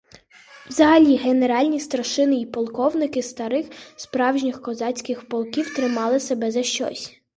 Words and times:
Взагалі, 0.67 1.15
генеральні 1.17 1.79
старшини 1.79 2.41
і 2.41 2.45
полковники 2.45 3.21
старих, 3.23 3.65
справжніх 3.95 4.61
козацьких 4.61 5.27
полків 5.27 5.75
тримали 5.75 6.19
себе 6.19 6.51
за 6.51 6.63
щось 6.63 7.05
окреме. 7.07 7.21